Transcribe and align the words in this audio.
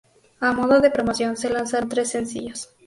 A 0.39 0.51
modo 0.51 0.81
de 0.81 0.89
promoción 0.89 1.37
se 1.37 1.51
lanzaron 1.51 1.87
tres 1.87 2.09
sencillos. 2.09 2.71